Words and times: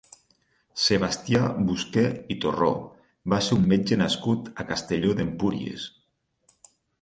Sebastià 0.83 1.41
Busqué 1.67 2.05
i 2.35 2.37
Torró 2.45 2.69
va 3.35 3.39
ser 3.49 3.59
un 3.59 3.67
metge 3.75 3.99
nascut 4.03 4.51
a 4.65 4.67
Castelló 4.73 5.13
d'Empúries. 5.21 5.87